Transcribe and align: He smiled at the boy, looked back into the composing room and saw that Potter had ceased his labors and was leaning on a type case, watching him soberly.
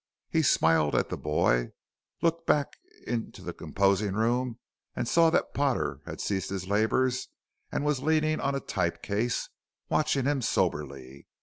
He 0.31 0.41
smiled 0.41 0.95
at 0.95 1.09
the 1.09 1.15
boy, 1.15 1.73
looked 2.23 2.47
back 2.47 2.73
into 3.05 3.43
the 3.43 3.53
composing 3.53 4.15
room 4.15 4.57
and 4.95 5.07
saw 5.07 5.29
that 5.29 5.53
Potter 5.53 5.99
had 6.07 6.19
ceased 6.19 6.49
his 6.49 6.67
labors 6.67 7.27
and 7.71 7.85
was 7.85 7.99
leaning 8.01 8.39
on 8.39 8.55
a 8.55 8.59
type 8.59 9.03
case, 9.03 9.47
watching 9.89 10.25
him 10.25 10.41
soberly. 10.41 11.27